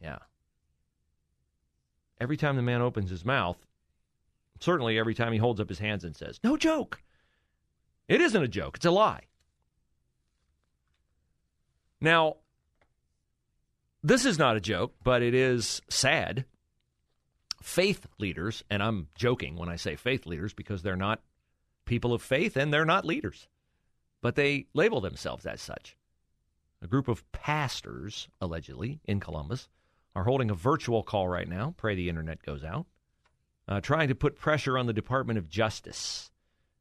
Yeah. 0.00 0.18
Every 2.20 2.36
time 2.36 2.54
the 2.54 2.62
man 2.62 2.80
opens 2.80 3.10
his 3.10 3.24
mouth, 3.24 3.58
certainly 4.60 4.96
every 4.96 5.14
time 5.14 5.32
he 5.32 5.38
holds 5.38 5.60
up 5.60 5.68
his 5.68 5.80
hands 5.80 6.04
and 6.04 6.14
says, 6.14 6.38
no 6.44 6.56
joke, 6.56 7.02
it 8.06 8.20
isn't 8.20 8.42
a 8.42 8.48
joke, 8.48 8.76
it's 8.76 8.86
a 8.86 8.90
lie. 8.92 9.22
Now, 12.00 12.36
this 14.04 14.24
is 14.24 14.38
not 14.38 14.56
a 14.56 14.60
joke, 14.60 14.94
but 15.02 15.22
it 15.22 15.34
is 15.34 15.82
sad. 15.88 16.44
Faith 17.62 18.06
leaders, 18.18 18.64
and 18.70 18.82
I'm 18.82 19.08
joking 19.14 19.56
when 19.56 19.68
I 19.68 19.76
say 19.76 19.96
faith 19.96 20.26
leaders 20.26 20.52
because 20.52 20.82
they're 20.82 20.96
not 20.96 21.22
people 21.84 22.12
of 22.12 22.22
faith 22.22 22.56
and 22.56 22.72
they're 22.72 22.84
not 22.84 23.04
leaders, 23.04 23.48
but 24.20 24.34
they 24.34 24.66
label 24.74 25.00
themselves 25.00 25.46
as 25.46 25.60
such. 25.60 25.96
A 26.82 26.86
group 26.88 27.06
of 27.06 27.30
pastors, 27.32 28.28
allegedly, 28.40 29.00
in 29.04 29.20
Columbus, 29.20 29.68
are 30.16 30.24
holding 30.24 30.50
a 30.50 30.54
virtual 30.54 31.02
call 31.02 31.28
right 31.28 31.48
now. 31.48 31.74
Pray 31.76 31.94
the 31.94 32.08
internet 32.08 32.42
goes 32.42 32.64
out. 32.64 32.86
Uh, 33.68 33.80
trying 33.80 34.08
to 34.08 34.14
put 34.14 34.36
pressure 34.36 34.76
on 34.76 34.86
the 34.86 34.92
Department 34.92 35.38
of 35.38 35.48
Justice 35.48 36.32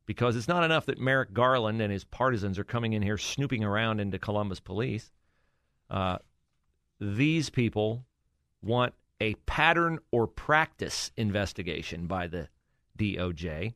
because 0.07 0.35
it's 0.35 0.47
not 0.47 0.63
enough 0.63 0.87
that 0.87 0.99
Merrick 0.99 1.31
Garland 1.31 1.79
and 1.79 1.93
his 1.93 2.03
partisans 2.03 2.57
are 2.57 2.63
coming 2.63 2.93
in 2.93 3.03
here 3.03 3.19
snooping 3.19 3.63
around 3.63 3.99
into 3.99 4.17
Columbus 4.17 4.59
police. 4.59 5.11
Uh, 5.89 6.17
these 6.99 7.49
people 7.49 8.03
want 8.63 8.93
a 9.21 9.35
pattern 9.45 9.99
or 10.11 10.25
practice 10.25 11.11
investigation 11.15 12.07
by 12.07 12.25
the 12.25 12.49
DOJ 12.97 13.75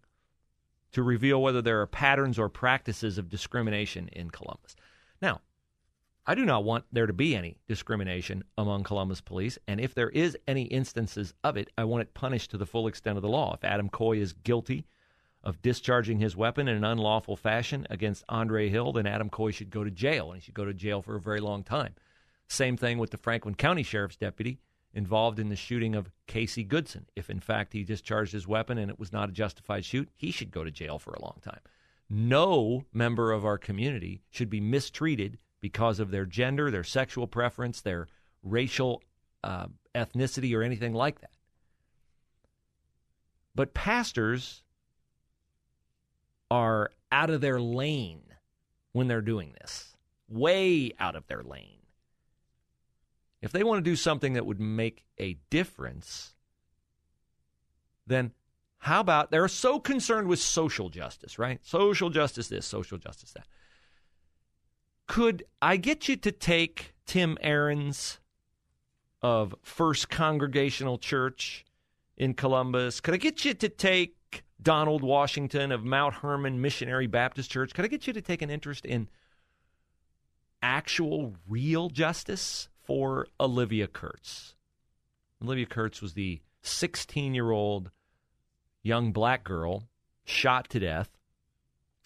to 0.92 1.04
reveal 1.04 1.40
whether 1.40 1.62
there 1.62 1.80
are 1.82 1.88
patterns 1.88 2.40
or 2.40 2.50
practices 2.50 3.20
of 3.20 3.30
discrimination 3.30 4.10
in 4.12 4.32
Columbus. 4.32 4.76
Now, 5.22 5.42
I 6.26 6.34
do 6.34 6.46
not 6.46 6.64
want 6.64 6.86
there 6.92 7.06
to 7.06 7.14
be 7.14 7.36
any 7.36 7.58
discrimination 7.68 8.44
among 8.58 8.84
Columbus 8.84 9.22
police, 9.22 9.60
and 9.68 9.80
if 9.80 9.94
there 9.94 10.10
is 10.10 10.36
any 10.48 10.64
instances 10.64 11.36
of 11.44 11.58
it, 11.58 11.70
I 11.78 11.84
want 11.84 12.02
it 12.02 12.16
punished 12.16 12.50
to 12.52 12.58
the 12.58 12.66
full 12.66 12.88
extent 12.88 13.18
of 13.18 13.22
the 13.22 13.30
law. 13.30 13.54
If 13.54 13.64
Adam 13.64 13.90
Coy 13.90 14.18
is 14.18 14.34
guilty 14.34 14.88
of 15.44 15.62
discharging 15.62 16.20
his 16.20 16.36
weapon 16.36 16.68
in 16.68 16.76
an 16.76 16.84
unlawful 16.84 17.36
fashion 17.36 17.86
against 17.92 18.24
Andre 18.30 18.70
Hill, 18.70 18.94
then 18.94 19.06
Adam 19.06 19.30
Coy 19.30 19.52
should 19.52 19.70
go 19.70 19.84
to 19.84 19.92
jail, 19.92 20.32
and 20.32 20.42
he 20.42 20.46
should 20.46 20.56
go 20.56 20.66
to 20.66 20.74
jail 20.74 21.04
for 21.04 21.16
a 21.16 21.22
very 21.22 21.40
long 21.40 21.64
time. 21.64 21.94
Same 22.48 22.78
thing 22.78 22.98
with 22.98 23.12
the 23.12 23.18
Franklin 23.18 23.54
County 23.54 23.84
Sheriff's 23.84 24.18
deputy 24.18 24.58
involved 24.96 25.40
in 25.40 25.50
the 25.50 25.56
shooting 25.56 25.94
of 25.94 26.10
Casey 26.26 26.64
Goodson. 26.64 27.06
If 27.16 27.30
in 27.30 27.42
fact 27.42 27.74
he 27.74 27.84
discharged 27.84 28.32
his 28.32 28.48
weapon 28.48 28.78
and 28.78 28.90
it 28.90 28.98
was 28.98 29.12
not 29.14 29.30
a 29.30 29.34
justified 29.34 29.86
shoot, 29.86 30.10
he 30.16 30.32
should 30.32 30.50
go 30.50 30.64
to 30.64 30.72
jail 30.72 30.98
for 30.98 31.14
a 31.14 31.22
long 31.22 31.40
time. 31.44 31.60
No 32.10 32.86
member 32.94 33.32
of 33.32 33.46
our 33.46 33.58
community 33.58 34.22
should 34.30 34.50
be 34.50 34.62
mistreated 34.62 35.38
because 35.60 36.00
of 36.00 36.12
their 36.12 36.26
gender, 36.26 36.72
their 36.72 36.84
sexual 36.84 37.28
preference, 37.28 37.82
their 37.82 38.08
racial 38.42 39.04
uh, 39.44 39.68
ethnicity, 39.94 40.56
or 40.56 40.64
anything 40.64 40.94
like 40.94 41.20
that. 41.22 41.32
But 43.54 43.74
pastors 43.74 44.64
are 46.52 46.92
out 47.12 47.30
of 47.30 47.42
their 47.42 47.60
lane 47.60 48.22
when 48.92 49.08
they're 49.08 49.22
doing 49.22 49.56
this, 49.60 49.96
way 50.30 50.92
out 51.00 51.16
of 51.16 51.28
their 51.28 51.42
lane. 51.44 51.85
If 53.46 53.52
they 53.52 53.64
want 53.64 53.78
to 53.78 53.90
do 53.90 53.96
something 53.96 54.34
that 54.34 54.48
would 54.48 54.60
make 54.60 55.06
a 55.20 55.38
difference, 55.52 56.34
then 58.08 58.32
how 58.80 59.00
about 59.00 59.30
they're 59.30 59.48
so 59.48 59.80
concerned 59.80 60.28
with 60.28 60.40
social 60.40 60.90
justice, 60.90 61.38
right? 61.38 61.60
Social 61.62 62.10
justice 62.10 62.48
this, 62.48 62.66
social 62.66 62.98
justice 62.98 63.34
that. 63.34 63.46
Could 65.08 65.44
I 65.62 65.78
get 65.78 66.10
you 66.10 66.16
to 66.16 66.32
take 66.32 66.96
Tim 67.06 67.38
Ahrens 67.40 68.20
of 69.22 69.54
First 69.62 70.10
Congregational 70.10 70.98
Church 70.98 71.66
in 72.18 72.34
Columbus? 72.34 73.00
Could 73.00 73.14
I 73.14 73.18
get 73.18 73.46
you 73.46 73.54
to 73.54 73.70
take 73.70 74.44
Donald 74.60 75.04
Washington 75.04 75.72
of 75.72 75.86
Mount 75.86 76.16
Hermon 76.16 76.62
Missionary 76.62 77.06
Baptist 77.06 77.52
Church? 77.52 77.76
Could 77.76 77.86
I 77.86 77.90
get 77.90 78.08
you 78.08 78.14
to 78.14 78.22
take 78.22 78.42
an 78.42 78.50
interest 78.50 78.88
in 78.88 79.08
actual, 80.64 81.36
real 81.48 81.90
justice 81.90 82.70
for 82.86 83.28
Olivia 83.40 83.88
Kurtz? 83.88 84.56
Olivia 85.44 85.66
Kurtz 85.66 86.02
was 86.02 86.14
the 86.14 86.42
16 86.62 87.34
year 87.34 87.52
old 87.52 87.92
young 88.84 89.12
black 89.12 89.44
girl 89.44 89.84
shot 90.24 90.70
to 90.70 90.80
death 90.80 91.10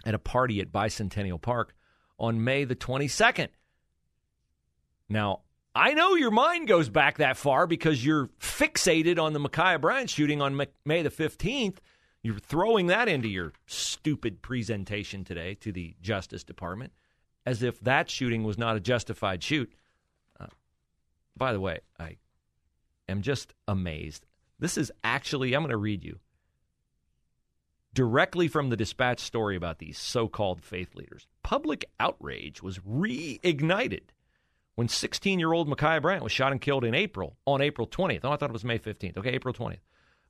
at 0.06 0.14
a 0.14 0.20
party 0.20 0.60
at 0.60 0.72
Bicentennial 0.72 1.42
Park 1.42 1.74
on 2.18 2.44
May 2.44 2.64
the 2.64 2.76
22nd. 2.76 3.50
Now, 5.08 5.42
I 5.76 5.94
know 5.94 6.16
your 6.16 6.32
mind 6.32 6.68
goes 6.68 6.90
back 6.90 7.18
that 7.18 7.38
far 7.38 7.68
because 7.68 8.06
you're 8.06 8.28
fixated 8.40 9.20
on 9.20 9.34
the 9.34 9.40
Ma'Khia 9.40 9.80
Bryant 9.80 10.10
shooting 10.10 10.42
on 10.42 10.60
May 10.86 11.02
the 11.04 11.10
15th. 11.10 11.78
You're 12.22 12.40
throwing 12.40 12.88
that 12.88 13.08
into 13.08 13.28
your 13.30 13.54
stupid 13.66 14.42
presentation 14.42 15.24
today 15.24 15.56
to 15.56 15.72
the 15.72 15.96
Justice 16.02 16.44
Department 16.44 16.92
as 17.46 17.64
if 17.64 17.80
that 17.82 18.10
shooting 18.10 18.44
was 18.44 18.58
not 18.58 18.76
a 18.76 18.80
justified 18.80 19.42
shoot. 19.42 19.72
Uh, 21.40 21.46
by 21.46 21.54
the 21.54 21.60
way, 21.60 21.80
I 22.00 22.18
am 23.08 23.22
just 23.22 23.54
amazed. 23.68 24.26
This 24.60 24.78
is 24.78 24.92
actually, 25.04 25.54
I'm 25.54 25.62
going 25.62 25.72
to 25.72 25.78
read 25.78 26.04
you 26.04 26.20
directly 27.94 28.48
from 28.48 28.70
the 28.70 28.78
dispatch 28.78 29.20
story 29.20 29.56
about 29.56 29.80
these 29.80 29.98
so 29.98 30.28
called 30.28 30.62
faith 30.62 30.94
leaders. 30.96 31.28
Public 31.44 31.86
outrage 32.00 32.62
was 32.62 32.80
reignited 32.80 34.10
when 34.76 34.88
16 34.88 35.40
year 35.40 35.54
old 35.54 35.68
Ma'Khia 35.68 36.02
Bryant 36.02 36.24
was 36.24 36.32
shot 36.32 36.52
and 36.52 36.62
killed 36.62 36.84
in 36.84 36.94
April, 36.94 37.38
on 37.46 37.62
April 37.62 37.88
20th. 37.88 38.22
Oh, 38.24 38.32
I 38.32 38.38
thought 38.38 38.50
it 38.50 38.54
was 38.54 38.66
May 38.66 38.80
15th. 38.80 39.18
Okay, 39.18 39.32
April 39.32 39.54
20th. 39.54 39.80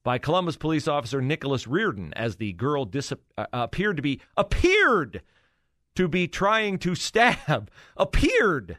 By 0.03 0.17
Columbus 0.17 0.55
police 0.55 0.87
officer 0.87 1.21
Nicholas 1.21 1.67
Reardon 1.67 2.13
as 2.13 2.37
the 2.37 2.53
girl 2.53 2.85
dis- 2.85 3.13
uh, 3.37 3.45
appeared 3.51 3.97
to 3.97 4.01
be 4.01 4.21
appeared 4.37 5.21
to 5.95 6.07
be 6.07 6.27
trying 6.27 6.79
to 6.79 6.95
stab 6.95 7.69
appeared 7.97 8.77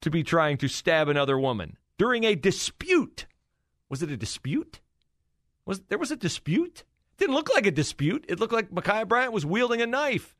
to 0.00 0.10
be 0.10 0.22
trying 0.22 0.58
to 0.58 0.68
stab 0.68 1.08
another 1.08 1.38
woman 1.38 1.76
during 1.98 2.24
a 2.24 2.34
dispute. 2.34 3.26
Was 3.88 4.02
it 4.02 4.10
a 4.10 4.16
dispute? 4.16 4.80
Was 5.64 5.80
there 5.88 5.98
was 5.98 6.10
a 6.10 6.16
dispute? 6.16 6.84
Didn't 7.18 7.34
look 7.34 7.52
like 7.54 7.66
a 7.66 7.70
dispute. 7.70 8.24
It 8.28 8.38
looked 8.38 8.52
like 8.52 8.70
Ma'Khia 8.70 9.08
Bryant 9.08 9.32
was 9.32 9.46
wielding 9.46 9.80
a 9.80 9.86
knife 9.86 10.34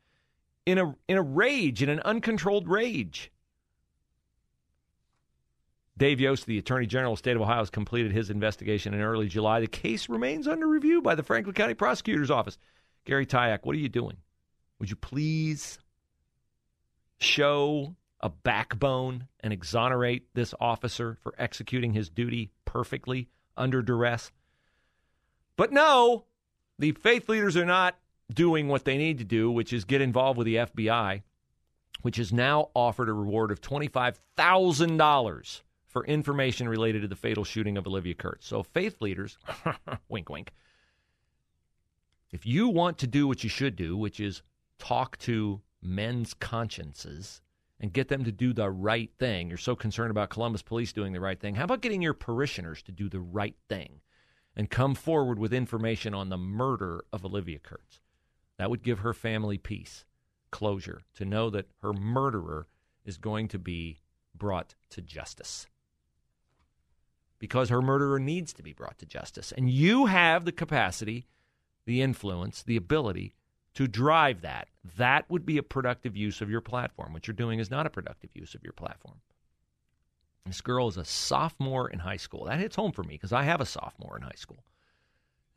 in 0.65 0.79
a 0.79 0.95
in 1.09 1.17
a 1.17 1.23
rage, 1.23 1.83
in 1.83 1.89
an 1.89 2.01
uncontrolled 2.01 2.69
rage. 2.69 3.33
Dave 5.99 6.21
Yost, 6.21 6.45
the 6.45 6.59
Attorney 6.59 6.87
General 6.87 7.15
of 7.15 7.19
the 7.19 7.21
State 7.21 7.37
of 7.37 7.43
Ohio, 7.43 7.61
has 7.61 7.71
completed 7.71 8.13
his 8.13 8.29
investigation 8.29 8.93
in 8.93 9.01
early 9.01 9.29
July. 9.29 9.61
The 9.61 9.67
case 9.67 10.11
remains 10.11 10.47
under 10.47 10.67
review 10.67 11.01
by 11.01 11.15
the 11.15 11.23
Franklin 11.23 11.55
County 11.55 11.73
Prosecutor's 11.73 12.31
Office. 12.31 12.59
Gary 13.07 13.25
Tyack, 13.25 13.61
what 13.63 13.75
are 13.75 13.79
you 13.79 13.89
doing? 13.89 14.19
Would 14.79 14.91
you 14.91 14.97
please 14.97 15.79
show 17.19 17.97
a 18.21 18.29
backbone 18.29 19.29
and 19.41 19.53
exonerate 19.53 20.27
this 20.35 20.55
officer 20.61 21.17
for 21.23 21.35
executing 21.39 21.93
his 21.93 22.09
duty 22.09 22.51
perfectly 22.65 23.29
under 23.57 23.83
duress? 23.83 24.31
But 25.57 25.73
no, 25.73 26.27
the 26.79 26.93
faith 26.93 27.29
leaders 27.29 27.57
are 27.57 27.65
not 27.65 27.99
doing 28.33 28.69
what 28.69 28.85
they 28.85 28.99
need 28.99 29.19
to 29.19 29.25
do, 29.25 29.51
which 29.51 29.73
is 29.73 29.85
get 29.85 30.01
involved 30.01 30.39
with 30.39 30.47
the 30.47 30.57
FBI, 30.57 31.23
which 32.03 32.17
has 32.17 32.33
now 32.33 32.71
offered 32.75 33.09
a 33.09 33.13
reward 33.13 33.51
of 33.51 33.61
$25,000 33.61 35.63
for 35.87 36.05
information 36.05 36.69
related 36.69 37.03
to 37.03 37.09
the 37.09 37.17
fatal 37.17 37.45
shooting 37.45 37.79
of 37.79 37.87
Olivia 37.87 38.15
Kurtz. 38.15 38.47
So, 38.47 38.63
faith 38.63 39.01
leaders, 39.01 39.39
wink, 40.09 40.29
wink, 40.29 40.53
if 42.33 42.45
you 42.45 42.69
want 42.69 42.99
to 42.99 43.07
do 43.07 43.27
what 43.27 43.43
you 43.43 43.49
should 43.49 43.77
do, 43.77 43.97
which 43.97 44.21
is 44.21 44.43
talk 44.79 45.17
to 45.19 45.63
men's 45.81 46.35
consciences 46.35 47.41
and 47.81 47.93
get 47.93 48.09
them 48.09 48.25
to 48.25 48.33
do 48.33 48.53
the 48.53 48.71
right 48.71 49.11
thing, 49.19 49.49
you're 49.49 49.59
so 49.59 49.77
concerned 49.77 50.11
about 50.11 50.31
Columbus 50.31 50.63
police 50.63 50.93
doing 50.93 51.13
the 51.13 51.21
right 51.21 51.39
thing. 51.39 51.55
How 51.55 51.65
about 51.65 51.83
getting 51.83 52.03
your 52.03 52.15
parishioners 52.15 52.83
to 52.85 52.93
do 52.93 53.09
the 53.09 53.21
right 53.21 53.57
thing? 53.69 54.01
and 54.57 54.71
come 54.71 54.95
forward 54.95 55.39
with 55.39 55.53
information 55.53 56.15
on 56.15 56.31
the 56.31 56.39
murder 56.39 57.05
of 57.13 57.25
Olivia 57.25 57.59
Kurtz. 57.59 58.01
That 58.57 58.71
would 58.71 58.83
give 58.83 59.01
her 59.01 59.13
family 59.13 59.59
peace, 59.59 60.07
closure, 60.51 61.03
to 61.15 61.27
know 61.27 61.51
that 61.51 61.69
her 61.83 61.93
murderer 61.93 62.67
is 63.05 63.19
going 63.19 63.49
to 63.49 63.59
be 63.59 64.01
brought 64.35 64.75
to 64.91 65.03
justice. 65.03 65.67
Because 67.39 67.69
her 67.69 67.83
murderer 67.83 68.19
needs 68.19 68.55
to 68.55 68.63
be 68.63 68.73
brought 68.73 68.99
to 68.99 69.07
justice. 69.07 69.53
And 69.53 69.69
you 69.69 70.07
have 70.07 70.47
the 70.47 70.53
capacity, 70.53 71.27
the 71.85 72.01
influence, 72.01 72.63
the 72.63 72.77
ability 72.77 73.35
to 73.77 73.87
drive 73.87 74.41
that. 74.41 74.69
That 74.97 75.31
would 75.31 75.45
be 75.45 75.59
a 75.59 75.63
productive 75.63 76.17
use 76.17 76.41
of 76.41 76.51
your 76.51 76.63
platform. 76.63 77.13
What 77.13 77.27
you're 77.27 77.35
doing 77.35 77.59
is 77.61 77.71
not 77.71 77.87
a 77.87 77.91
productive 77.91 78.31
use 78.35 78.55
of 78.55 78.65
your 78.65 78.73
platform. 78.73 79.21
This 80.47 80.63
girl 80.63 80.89
is 80.89 80.97
a 80.97 81.05
sophomore 81.05 81.91
in 81.91 81.99
high 81.99 82.17
school. 82.17 82.47
That 82.47 82.59
hits 82.59 82.77
home 82.77 82.93
for 82.93 83.03
me 83.03 83.15
because 83.15 83.35
I 83.35 83.43
have 83.43 83.61
a 83.61 83.67
sophomore 83.67 84.17
in 84.17 84.23
high 84.23 84.31
school. 84.37 84.65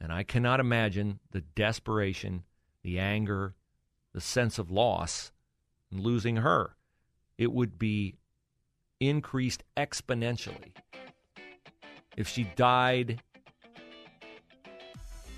And 0.02 0.12
I 0.12 0.24
cannot 0.24 0.60
imagine 0.60 1.20
the 1.32 1.42
desperation, 1.42 2.44
the 2.84 3.00
anger, 3.00 3.56
the 4.14 4.22
sense 4.22 4.60
of 4.60 4.70
loss 4.70 5.32
in 5.90 6.02
losing 6.02 6.38
her. 6.38 6.76
It 7.38 7.54
would 7.54 7.80
be 7.80 8.16
increased 9.00 9.64
exponentially 9.78 10.74
if 12.18 12.28
she 12.28 12.44
died 12.44 13.22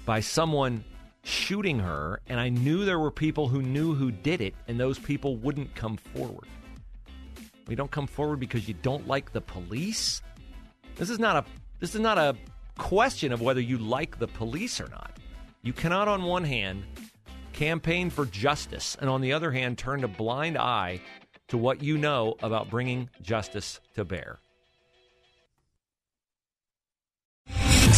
by 0.03 0.19
someone 0.19 0.83
shooting 1.23 1.79
her 1.79 2.21
and 2.27 2.39
I 2.39 2.49
knew 2.49 2.85
there 2.85 2.99
were 2.99 3.11
people 3.11 3.47
who 3.47 3.61
knew 3.61 3.93
who 3.93 4.11
did 4.11 4.41
it 4.41 4.55
and 4.67 4.79
those 4.79 4.97
people 4.97 5.37
wouldn't 5.37 5.73
come 5.75 5.97
forward. 5.97 6.47
You 7.69 7.75
don't 7.75 7.91
come 7.91 8.07
forward 8.07 8.39
because 8.39 8.67
you 8.67 8.73
don't 8.81 9.07
like 9.07 9.31
the 9.31 9.41
police. 9.41 10.21
This 10.95 11.09
is 11.09 11.19
not 11.19 11.37
a 11.37 11.45
this 11.79 11.95
is 11.95 12.01
not 12.01 12.17
a 12.17 12.35
question 12.77 13.31
of 13.31 13.41
whether 13.41 13.61
you 13.61 13.77
like 13.77 14.19
the 14.19 14.27
police 14.27 14.81
or 14.81 14.87
not. 14.89 15.17
You 15.61 15.73
cannot 15.73 16.07
on 16.07 16.23
one 16.23 16.43
hand 16.43 16.83
campaign 17.53 18.09
for 18.09 18.25
justice 18.25 18.97
and 18.99 19.09
on 19.09 19.21
the 19.21 19.33
other 19.33 19.51
hand 19.51 19.77
turn 19.77 20.03
a 20.03 20.07
blind 20.07 20.57
eye 20.57 21.01
to 21.49 21.57
what 21.57 21.83
you 21.83 21.97
know 21.97 22.35
about 22.41 22.69
bringing 22.69 23.09
justice 23.21 23.79
to 23.93 24.05
bear. 24.05 24.39